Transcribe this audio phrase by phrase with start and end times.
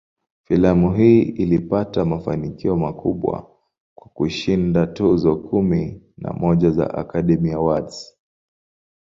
[0.43, 3.55] Filamu hii ilipata mafanikio makubwa,
[3.95, 8.17] kwa kushinda tuzo kumi na moja za "Academy Awards".